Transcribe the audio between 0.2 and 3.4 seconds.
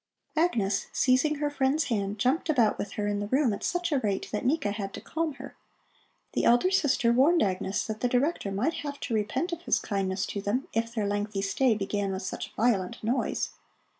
Agnes, seizing her friend's hand, jumped about with her in the